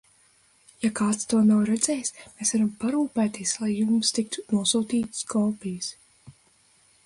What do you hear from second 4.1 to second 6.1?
tiktu nosūtītas kopijas.